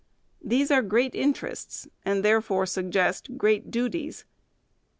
These 0.43 0.71
are 0.71 0.81
great 0.81 1.13
interests, 1.13 1.87
and 2.03 2.25
therefore 2.25 2.65
suggest 2.65 3.37
great 3.37 3.69
duties. 3.69 4.25